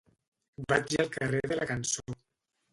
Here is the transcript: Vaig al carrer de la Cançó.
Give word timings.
Vaig 0.73 0.95
al 1.05 1.13
carrer 1.19 1.43
de 1.53 1.61
la 1.61 1.71
Cançó. 1.75 2.19